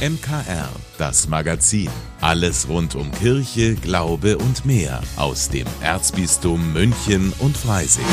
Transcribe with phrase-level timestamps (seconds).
[0.00, 1.90] MKR, das Magazin.
[2.22, 8.06] Alles rund um Kirche, Glaube und mehr aus dem Erzbistum München und Freising.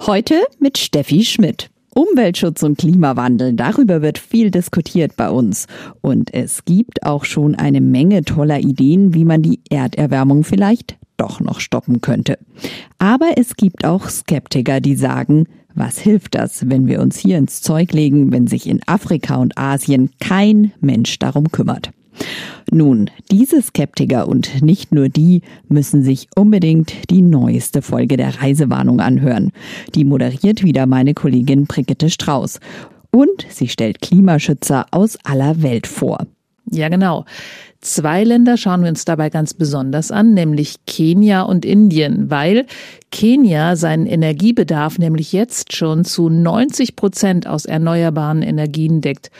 [0.00, 1.70] Heute mit Steffi Schmidt.
[1.94, 5.68] Umweltschutz und Klimawandel, darüber wird viel diskutiert bei uns.
[6.00, 11.38] Und es gibt auch schon eine Menge toller Ideen, wie man die Erderwärmung vielleicht doch
[11.38, 12.38] noch stoppen könnte.
[12.98, 17.62] Aber es gibt auch Skeptiker, die sagen, was hilft das, wenn wir uns hier ins
[17.62, 21.90] Zeug legen, wenn sich in Afrika und Asien kein Mensch darum kümmert?
[22.70, 29.00] Nun, diese Skeptiker und nicht nur die müssen sich unbedingt die neueste Folge der Reisewarnung
[29.00, 29.50] anhören.
[29.94, 32.60] Die moderiert wieder meine Kollegin Brigitte Strauß.
[33.10, 36.26] Und sie stellt Klimaschützer aus aller Welt vor.
[36.66, 37.24] Ja, genau.
[37.80, 42.66] Zwei Länder schauen wir uns dabei ganz besonders an, nämlich Kenia und Indien, weil
[43.10, 49.30] Kenia seinen Energiebedarf nämlich jetzt schon zu 90 Prozent aus erneuerbaren Energien deckt.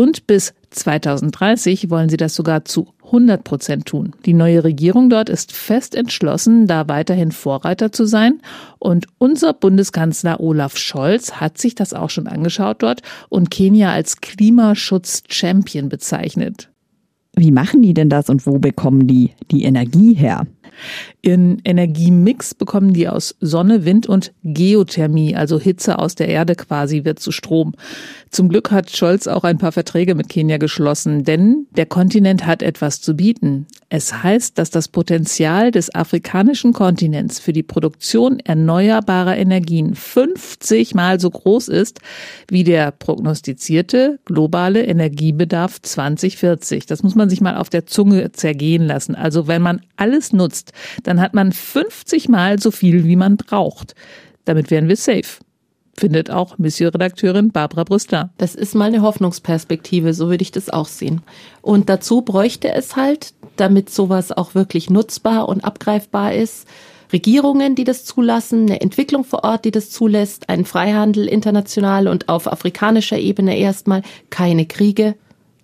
[0.00, 4.14] Und bis 2030 wollen sie das sogar zu 100 Prozent tun.
[4.24, 8.40] Die neue Regierung dort ist fest entschlossen, da weiterhin Vorreiter zu sein.
[8.78, 14.22] Und unser Bundeskanzler Olaf Scholz hat sich das auch schon angeschaut dort und Kenia als
[14.22, 16.70] Klimaschutz-Champion bezeichnet.
[17.36, 20.46] Wie machen die denn das und wo bekommen die die Energie her?
[21.22, 27.04] Ihren Energiemix bekommen die aus Sonne, Wind und Geothermie, also Hitze aus der Erde quasi
[27.04, 27.74] wird zu Strom.
[28.30, 32.62] Zum Glück hat Scholz auch ein paar Verträge mit Kenia geschlossen, denn der Kontinent hat
[32.62, 33.66] etwas zu bieten.
[33.92, 41.18] Es heißt, dass das Potenzial des afrikanischen Kontinents für die Produktion erneuerbarer Energien 50 mal
[41.18, 42.00] so groß ist
[42.48, 46.86] wie der prognostizierte globale Energiebedarf 2040.
[46.86, 49.16] Das muss man sich mal auf der Zunge zergehen lassen.
[49.16, 50.59] Also wenn man alles nutzt,
[51.02, 53.94] dann hat man 50 mal so viel, wie man braucht.
[54.44, 55.38] Damit wären wir safe
[56.00, 58.30] findet auch Monsieur-Redakteurin Barbara Brüster.
[58.38, 61.20] Das ist mal eine Hoffnungsperspektive, so würde ich das auch sehen.
[61.60, 66.66] Und dazu bräuchte es halt, damit sowas auch wirklich nutzbar und abgreifbar ist,
[67.12, 72.28] Regierungen, die das zulassen, eine Entwicklung vor Ort, die das zulässt, einen Freihandel international und
[72.28, 75.16] auf afrikanischer Ebene erstmal keine Kriege,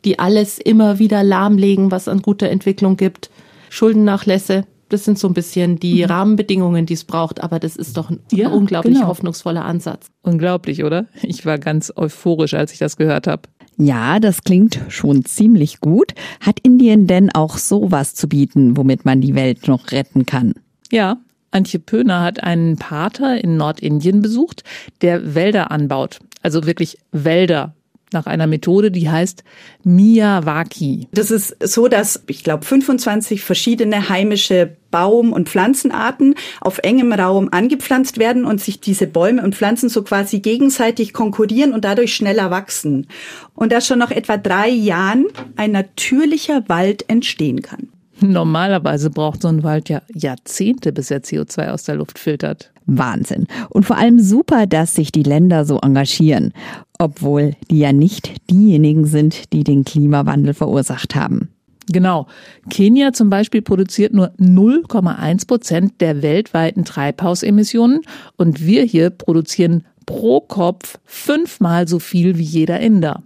[0.05, 3.31] die alles immer wieder lahmlegen, was an guter Entwicklung gibt,
[3.71, 6.11] Schuldennachlässe, das sind so ein bisschen die mhm.
[6.11, 9.09] Rahmenbedingungen, die es braucht, aber das ist doch ein ja, unglaublich genau.
[9.09, 10.07] hoffnungsvoller Ansatz.
[10.23, 11.07] Unglaublich, oder?
[11.23, 13.43] Ich war ganz euphorisch, als ich das gehört habe.
[13.79, 16.15] Ja, das klingt schon ziemlich gut.
[16.41, 20.55] Hat Indien denn auch sowas zu bieten, womit man die Welt noch retten kann?
[20.91, 21.19] Ja,
[21.51, 24.63] Antje Pöhner hat einen Pater in Nordindien besucht,
[25.03, 26.21] der Wälder anbaut.
[26.43, 27.76] Also wirklich Wälder
[28.13, 29.43] nach einer Methode, die heißt
[29.85, 31.09] Miyawaki.
[31.13, 37.49] Das ist so, dass ich glaube 25 verschiedene heimische Baum- und Pflanzenarten auf engem Raum
[37.51, 42.51] angepflanzt werden und sich diese Bäume und Pflanzen so quasi gegenseitig konkurrieren und dadurch schneller
[42.51, 43.07] wachsen.
[43.55, 47.89] Und dass schon nach etwa drei Jahren ein natürlicher Wald entstehen kann.
[48.21, 52.73] Normalerweise braucht so ein Wald ja Jahrzehnte, bis er CO2 aus der Luft filtert.
[52.87, 53.47] Wahnsinn.
[53.69, 56.53] Und vor allem super, dass sich die Länder so engagieren,
[56.99, 61.51] obwohl die ja nicht diejenigen sind, die den Klimawandel verursacht haben.
[61.89, 62.27] Genau.
[62.69, 68.01] Kenia zum Beispiel produziert nur 0,1 Prozent der weltweiten Treibhausemissionen
[68.37, 73.23] und wir hier produzieren pro Kopf fünfmal so viel wie jeder Inder.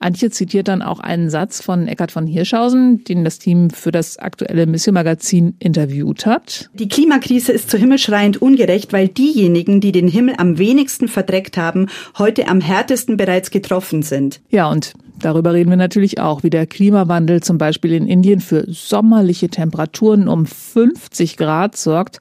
[0.00, 4.18] Antje zitiert dann auch einen Satz von Eckhard von Hirschhausen, den das Team für das
[4.18, 6.70] aktuelle Mission Magazin interviewt hat.
[6.72, 11.88] Die Klimakrise ist so himmelschreiend ungerecht, weil diejenigen, die den Himmel am wenigsten verdreckt haben,
[12.18, 14.40] heute am härtesten bereits getroffen sind.
[14.50, 18.64] Ja, und Darüber reden wir natürlich auch, wie der Klimawandel zum Beispiel in Indien für
[18.68, 22.20] sommerliche Temperaturen um 50 Grad sorgt.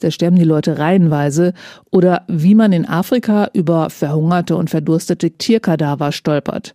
[0.00, 1.54] Da sterben die Leute reihenweise.
[1.92, 6.74] Oder wie man in Afrika über verhungerte und verdurstete Tierkadaver stolpert.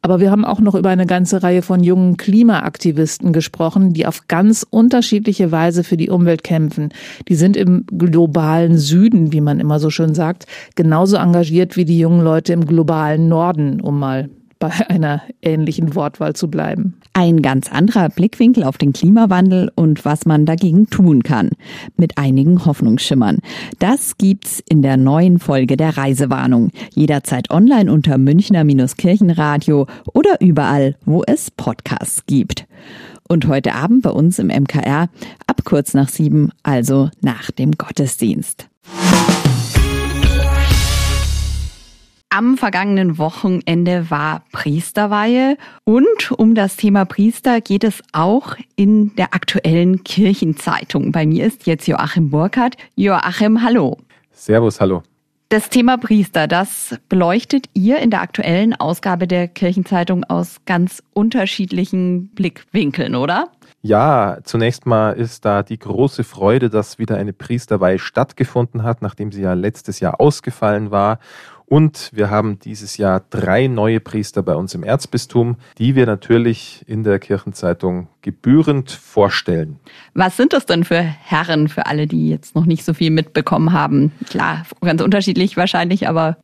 [0.00, 4.28] Aber wir haben auch noch über eine ganze Reihe von jungen Klimaaktivisten gesprochen, die auf
[4.28, 6.90] ganz unterschiedliche Weise für die Umwelt kämpfen.
[7.28, 11.98] Die sind im globalen Süden, wie man immer so schön sagt, genauso engagiert wie die
[11.98, 17.00] jungen Leute im globalen Norden, um mal bei einer ähnlichen Wortwahl zu bleiben.
[17.12, 21.50] Ein ganz anderer Blickwinkel auf den Klimawandel und was man dagegen tun kann.
[21.96, 23.38] Mit einigen Hoffnungsschimmern.
[23.78, 26.70] Das gibt's in der neuen Folge der Reisewarnung.
[26.94, 32.66] Jederzeit online unter Münchner-Kirchenradio oder überall, wo es Podcasts gibt.
[33.28, 35.08] Und heute Abend bei uns im MKR
[35.46, 38.68] ab kurz nach sieben, also nach dem Gottesdienst.
[42.30, 49.32] Am vergangenen Wochenende war Priesterweihe und um das Thema Priester geht es auch in der
[49.32, 51.10] aktuellen Kirchenzeitung.
[51.10, 52.76] Bei mir ist jetzt Joachim Burkhardt.
[52.96, 53.96] Joachim, hallo.
[54.30, 55.02] Servus, hallo.
[55.48, 62.28] Das Thema Priester, das beleuchtet ihr in der aktuellen Ausgabe der Kirchenzeitung aus ganz unterschiedlichen
[62.34, 63.48] Blickwinkeln, oder?
[63.80, 69.32] Ja, zunächst mal ist da die große Freude, dass wieder eine Priesterweihe stattgefunden hat, nachdem
[69.32, 71.20] sie ja letztes Jahr ausgefallen war.
[71.68, 76.82] Und wir haben dieses Jahr drei neue Priester bei uns im Erzbistum, die wir natürlich
[76.86, 79.78] in der Kirchenzeitung gebührend vorstellen.
[80.14, 83.72] Was sind das denn für Herren, für alle, die jetzt noch nicht so viel mitbekommen
[83.74, 84.12] haben?
[84.30, 86.38] Klar, ganz unterschiedlich wahrscheinlich, aber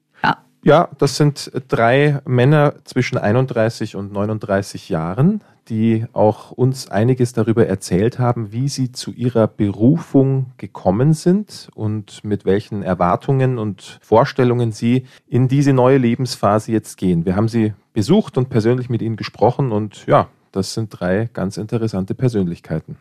[0.65, 0.89] ja.
[0.99, 8.19] Das sind drei Männer zwischen 31 und 39 Jahren, die auch uns einiges darüber erzählt
[8.19, 15.05] haben, wie sie zu ihrer Berufung gekommen sind und mit welchen Erwartungen und Vorstellungen sie
[15.29, 17.25] in diese neue Lebensphase jetzt gehen.
[17.25, 21.57] Wir haben sie besucht und persönlich mit ihnen gesprochen und ja, das sind drei ganz
[21.57, 22.97] interessante Persönlichkeiten.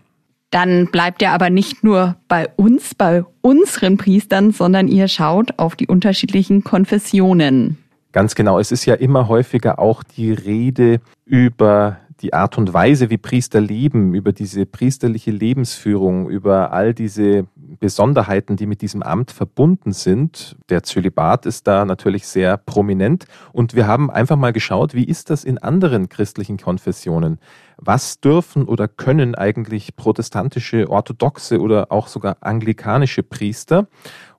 [0.54, 5.76] Dann bleibt ihr aber nicht nur bei uns, bei unseren Priestern, sondern ihr schaut auf
[5.76, 7.80] die unterschiedlichen Konfessionen.
[8.12, 8.60] Ganz genau.
[8.60, 13.62] Es ist ja immer häufiger auch die Rede über die Art und Weise, wie Priester
[13.62, 17.48] leben, über diese priesterliche Lebensführung, über all diese
[17.80, 20.56] Besonderheiten, die mit diesem Amt verbunden sind.
[20.70, 23.26] Der Zölibat ist da natürlich sehr prominent.
[23.52, 27.40] Und wir haben einfach mal geschaut, wie ist das in anderen christlichen Konfessionen?
[27.78, 33.88] Was dürfen oder können eigentlich protestantische, orthodoxe oder auch sogar anglikanische Priester?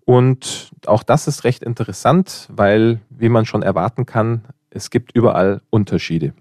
[0.04, 5.62] Und auch das ist recht interessant, weil, wie man schon erwarten kann, es gibt überall
[5.70, 6.34] Unterschiede.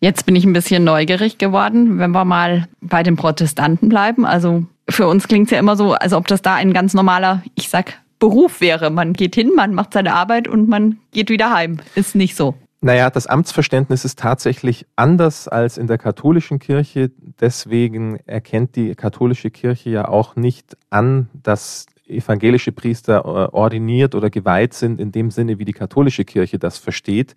[0.00, 4.24] Jetzt bin ich ein bisschen neugierig geworden, wenn wir mal bei den Protestanten bleiben.
[4.24, 7.42] Also für uns klingt es ja immer so, als ob das da ein ganz normaler,
[7.54, 8.90] ich sag, Beruf wäre.
[8.90, 11.78] Man geht hin, man macht seine Arbeit und man geht wieder heim.
[11.94, 12.54] Ist nicht so.
[12.82, 17.10] Naja, das Amtsverständnis ist tatsächlich anders als in der katholischen Kirche.
[17.40, 24.30] Deswegen erkennt die katholische Kirche ja auch nicht an, dass evangelische Priester äh, ordiniert oder
[24.30, 27.34] geweiht sind in dem Sinne, wie die katholische Kirche das versteht.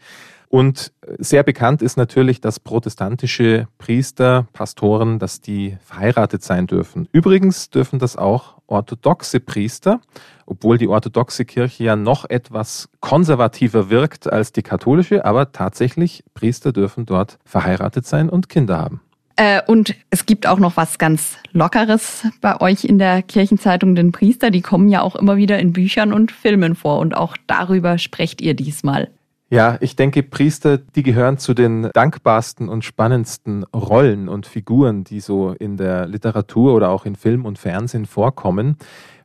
[0.53, 7.09] Und sehr bekannt ist natürlich, dass protestantische Priester, Pastoren, dass die verheiratet sein dürfen.
[7.11, 9.99] Übrigens dürfen das auch orthodoxe Priester,
[10.45, 16.71] obwohl die orthodoxe Kirche ja noch etwas konservativer wirkt als die katholische, aber tatsächlich Priester
[16.71, 19.01] dürfen dort verheiratet sein und Kinder haben.
[19.37, 24.11] Äh, und es gibt auch noch was ganz Lockeres bei euch in der Kirchenzeitung, den
[24.11, 24.51] Priester.
[24.51, 26.99] Die kommen ja auch immer wieder in Büchern und Filmen vor.
[26.99, 29.09] Und auch darüber sprecht ihr diesmal.
[29.53, 35.19] Ja, ich denke, Priester, die gehören zu den dankbarsten und spannendsten Rollen und Figuren, die
[35.19, 38.77] so in der Literatur oder auch in Film und Fernsehen vorkommen.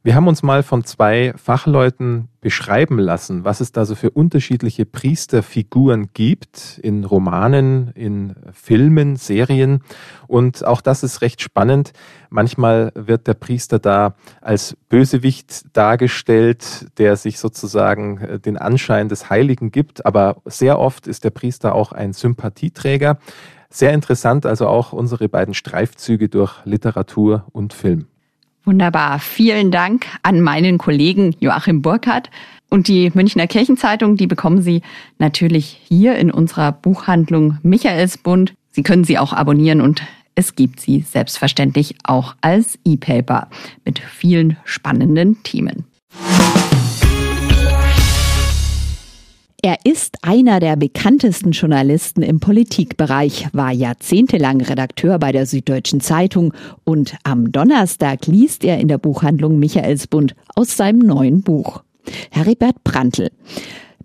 [0.08, 4.87] Wir haben uns mal von zwei Fachleuten beschreiben lassen, was es da so für unterschiedliche
[4.87, 9.82] Priesterfiguren gibt in Romanen, in Filmen, Serien.
[10.26, 11.93] Und auch das ist recht spannend.
[12.31, 19.28] Manchmal wird der Priester da als Bösewicht dargestellt, der sich sozusagen äh, den Anschein des
[19.28, 20.06] Heiligen gibt.
[20.06, 23.19] Aber sehr oft ist der Priester auch ein Sympathieträger.
[23.69, 28.06] Sehr interessant also auch unsere beiden Streifzüge durch Literatur und Film.
[28.69, 29.19] Wunderbar.
[29.19, 32.29] Vielen Dank an meinen Kollegen Joachim Burkhardt.
[32.69, 34.82] Und die Münchner Kirchenzeitung, die bekommen Sie
[35.19, 38.53] natürlich hier in unserer Buchhandlung Michaelsbund.
[38.70, 40.03] Sie können sie auch abonnieren und
[40.35, 43.49] es gibt sie selbstverständlich auch als E-Paper
[43.87, 45.87] mit vielen spannenden Themen.
[49.69, 56.54] Er ist einer der bekanntesten Journalisten im Politikbereich, war jahrzehntelang Redakteur bei der Süddeutschen Zeitung
[56.85, 61.83] und am Donnerstag liest er in der Buchhandlung Michaelsbund aus seinem neuen Buch.
[62.31, 63.31] Heribert Prantl.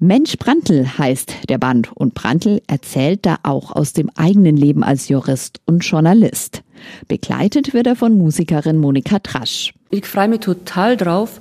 [0.01, 5.07] Mensch Prantl heißt der Band und Prantl erzählt da auch aus dem eigenen Leben als
[5.07, 6.61] Jurist und Journalist.
[7.07, 9.73] Begleitet wird er von Musikerin Monika Trasch.
[9.91, 11.39] Ich freue mich total drauf,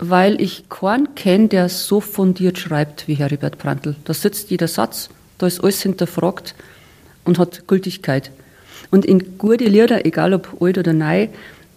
[0.00, 3.94] weil ich keinen kenne, der so fundiert schreibt wie Heribert Prantl.
[4.04, 6.54] Da sitzt jeder Satz, da ist alles hinterfragt
[7.24, 8.30] und hat Gültigkeit.
[8.90, 11.28] Und in gute Lieder, egal ob alt oder neu,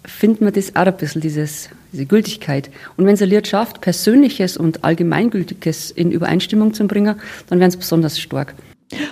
[0.06, 2.70] findet man das auch ein bisschen, dieses, diese Gültigkeit.
[2.98, 7.16] Und wenn es ein Lied schafft, Persönliches und Allgemeingültiges in Übereinstimmung zu bringen,
[7.48, 8.56] dann werden es besonders stark.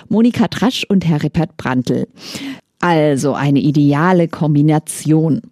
[0.08, 2.08] Monika Trasch und Heribert Prantl.
[2.80, 5.42] Also eine ideale Kombination.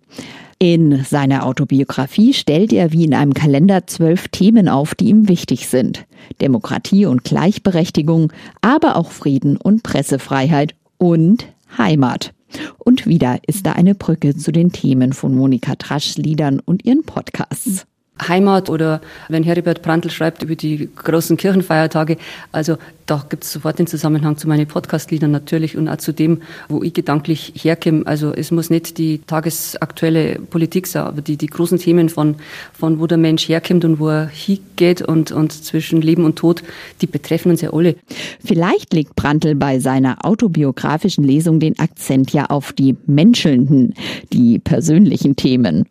[0.63, 5.69] In seiner Autobiografie stellt er wie in einem Kalender zwölf Themen auf, die ihm wichtig
[5.69, 6.05] sind.
[6.43, 11.47] Demokratie und Gleichberechtigung, aber auch Frieden und Pressefreiheit und
[11.79, 12.35] Heimat.
[12.77, 17.05] Und wieder ist da eine Brücke zu den Themen von Monika Traschs Liedern und ihren
[17.05, 17.87] Podcasts.
[18.29, 22.17] Heimat oder wenn Heribert Prantl schreibt über die großen Kirchenfeiertage.
[22.53, 26.43] Also da gibt es sofort den Zusammenhang zu meinen Podcast-Liedern natürlich und auch zu dem,
[26.69, 28.07] wo ich gedanklich herkomme.
[28.07, 32.37] Also es muss nicht die tagesaktuelle Politik sein, aber die, die großen Themen von,
[32.73, 36.63] von wo der Mensch herkommt und wo er hingeht und, und zwischen Leben und Tod,
[37.01, 37.97] die betreffen uns ja alle.
[38.45, 43.95] Vielleicht legt Prantl bei seiner autobiografischen Lesung den Akzent ja auf die menschelnden,
[44.33, 45.87] die persönlichen Themen.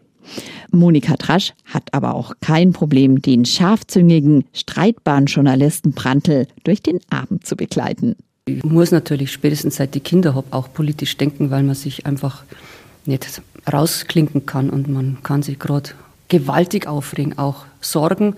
[0.72, 7.46] Monika Trasch hat aber auch kein Problem, den scharfzüngigen, streitbaren Journalisten Prantl durch den Abend
[7.46, 8.16] zu begleiten.
[8.46, 12.44] Ich muss natürlich spätestens seit die Kinder habe auch politisch denken, weil man sich einfach
[13.06, 15.92] nicht rausklinken kann und man kann sich gerade
[16.30, 18.36] gewaltig aufregen, auch Sorgen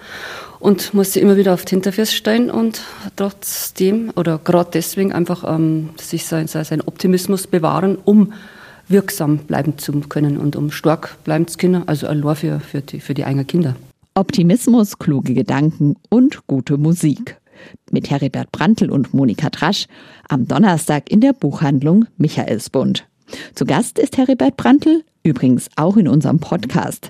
[0.60, 2.82] und muss sich immer wieder auf die Hinterfüße stellen und
[3.16, 8.34] trotzdem oder gerade deswegen einfach ähm, sich sein, sein Optimismus bewahren, um
[8.92, 13.00] wirksam bleiben zu können und um stark bleiben zu können, also allein für, für, die,
[13.00, 13.76] für die eigenen Kinder.
[14.14, 17.38] Optimismus, kluge Gedanken und gute Musik.
[17.92, 19.88] Mit Heribert Brandl und Monika Trasch
[20.28, 23.06] am Donnerstag in der Buchhandlung Michaelsbund.
[23.56, 27.10] Zu Gast ist Heribert Brandl, übrigens auch in unserem Podcast.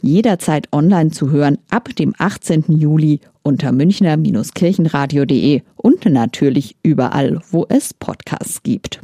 [0.00, 2.64] Jederzeit online zu hören ab dem 18.
[2.68, 9.00] Juli unter münchner-kirchenradio.de und natürlich überall, wo es Podcasts gibt.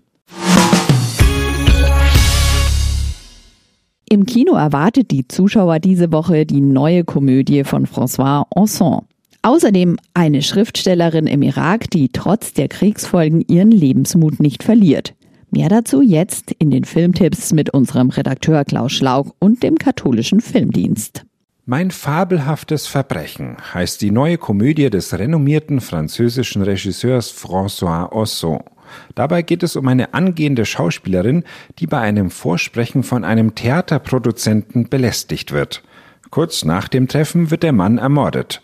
[4.10, 9.02] Im Kino erwartet die Zuschauer diese Woche die neue Komödie von François Anson.
[9.42, 15.14] Außerdem eine Schriftstellerin im Irak, die trotz der Kriegsfolgen ihren Lebensmut nicht verliert.
[15.50, 21.24] Mehr dazu jetzt in den Filmtipps mit unserem Redakteur Klaus Schlaug und dem katholischen Filmdienst.
[21.66, 28.60] Mein fabelhaftes Verbrechen heißt die neue Komödie des renommierten französischen Regisseurs François Ozon.
[29.14, 31.44] Dabei geht es um eine angehende Schauspielerin,
[31.78, 35.82] die bei einem Vorsprechen von einem Theaterproduzenten belästigt wird.
[36.30, 38.60] Kurz nach dem Treffen wird der Mann ermordet.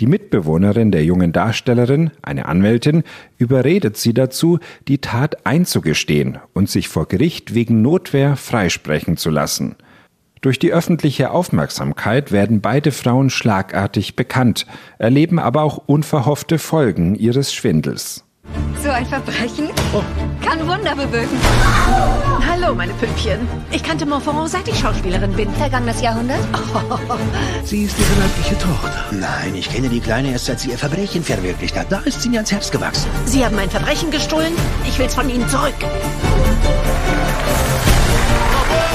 [0.00, 3.04] Die Mitbewohnerin der jungen Darstellerin, eine Anwältin,
[3.38, 9.76] überredet sie dazu, die Tat einzugestehen und sich vor Gericht wegen Notwehr freisprechen zu lassen.
[10.40, 14.66] Durch die öffentliche Aufmerksamkeit werden beide Frauen schlagartig bekannt,
[14.98, 18.24] erleben aber auch unverhoffte Folgen ihres Schwindels.
[18.82, 19.70] So ein Verbrechen
[20.44, 21.38] kann Wunder bewirken.
[22.46, 23.48] Hallo, meine Püppchen.
[23.70, 25.50] Ich kannte Montferrand, seit ich Schauspielerin bin.
[25.54, 26.40] Vergangenes Jahrhundert?
[26.52, 27.08] Oh.
[27.64, 29.04] Sie ist ihre leibliche Tochter.
[29.12, 31.90] Nein, ich kenne die Kleine erst, seit sie ihr Verbrechen verwirklicht hat.
[31.90, 33.08] Da ist sie mir ans Herz gewachsen.
[33.24, 34.52] Sie haben mein Verbrechen gestohlen?
[34.86, 35.74] Ich will's von Ihnen zurück.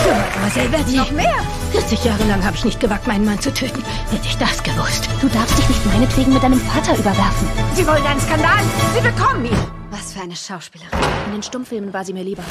[0.04, 0.10] So,
[0.50, 0.98] Mademoiselle Bertie.
[0.98, 1.40] Noch mehr?
[1.72, 3.84] 40 Jahre lang habe ich nicht gewagt, meinen Mann zu töten.
[4.10, 5.08] Hätte ich das gewusst.
[5.22, 7.48] Du darfst dich nicht meinetwegen mit deinem Vater überwerfen.
[7.76, 8.64] Sie wollen einen Skandal?
[8.96, 9.58] Sie bekommen ihn.
[9.92, 10.98] Was für eine Schauspielerin.
[11.28, 12.44] In den Stummfilmen war sie mir lieber.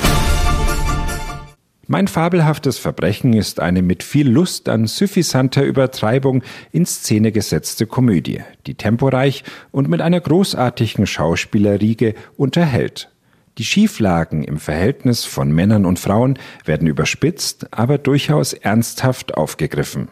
[1.91, 8.43] Mein fabelhaftes Verbrechen ist eine mit viel Lust an suffisanter Übertreibung in Szene gesetzte Komödie,
[8.67, 13.11] die temporeich und mit einer großartigen Schauspielerriege unterhält.
[13.59, 20.09] Die Schieflagen im Verhältnis von Männern und Frauen werden überspitzt, aber durchaus ernsthaft aufgegriffen.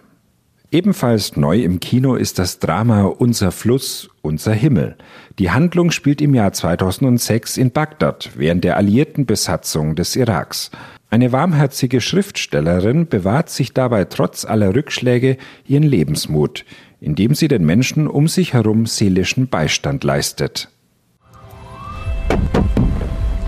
[0.72, 4.96] Ebenfalls neu im Kino ist das Drama Unser Fluss, unser Himmel.
[5.38, 10.72] Die Handlung spielt im Jahr 2006 in Bagdad während der alliierten Besatzung des Iraks.
[11.08, 15.36] Eine warmherzige Schriftstellerin bewahrt sich dabei trotz aller Rückschläge
[15.68, 16.64] ihren Lebensmut,
[17.00, 20.68] indem sie den Menschen um sich herum seelischen Beistand leistet.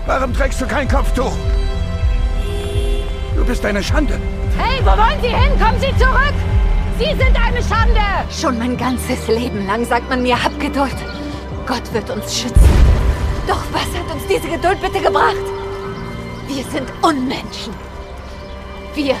[0.09, 1.31] Warum trägst du kein Kopftuch?
[3.35, 4.19] Du bist eine Schande.
[4.57, 5.51] Hey, wo wollen Sie hin?
[5.59, 6.33] Kommen Sie zurück!
[6.97, 8.01] Sie sind eine Schande!
[8.31, 10.95] Schon mein ganzes Leben lang sagt man mir, hab Geduld.
[11.67, 12.69] Gott wird uns schützen.
[13.47, 15.35] Doch was hat uns diese Geduld bitte gebracht?
[16.47, 17.75] Wir sind Unmenschen.
[18.95, 19.15] Wir,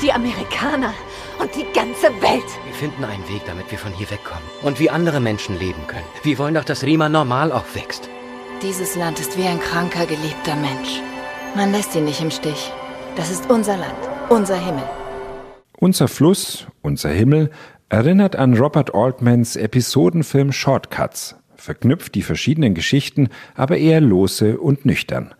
[0.00, 0.94] die Amerikaner
[1.38, 2.50] und die ganze Welt.
[2.64, 4.44] Wir finden einen Weg, damit wir von hier wegkommen.
[4.62, 6.06] Und wie andere Menschen leben können.
[6.22, 8.09] Wir wollen doch, dass Rima normal aufwächst.
[8.62, 11.00] Dieses Land ist wie ein kranker, geliebter Mensch.
[11.56, 12.70] Man lässt ihn nicht im Stich.
[13.16, 13.96] Das ist unser Land,
[14.28, 14.82] unser Himmel.
[15.78, 17.50] Unser Fluss, unser Himmel
[17.88, 25.34] erinnert an Robert Altmans Episodenfilm Shortcuts, verknüpft die verschiedenen Geschichten aber eher lose und nüchtern.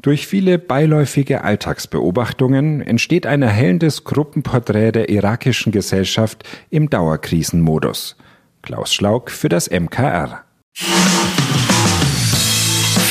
[0.00, 8.16] Durch viele beiläufige Alltagsbeobachtungen entsteht ein erhellendes Gruppenporträt der irakischen Gesellschaft im Dauerkrisenmodus.
[8.62, 10.44] Klaus Schlaug für das MKR.